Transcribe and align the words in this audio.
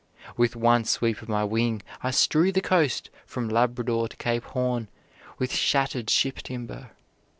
With 0.35 0.55
one 0.55 0.83
sweep 0.85 1.21
of 1.21 1.29
my 1.29 1.43
wing 1.43 1.83
I 2.01 2.09
strew 2.09 2.51
the 2.51 2.59
coast 2.59 3.11
from 3.27 3.47
Labrador 3.47 4.07
to 4.07 4.17
Cape 4.17 4.45
Horn 4.45 4.87
with 5.37 5.53
shattered 5.53 6.09
ship 6.09 6.37
timber. 6.37 6.89